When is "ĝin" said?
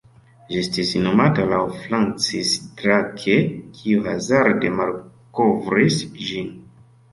6.33-6.53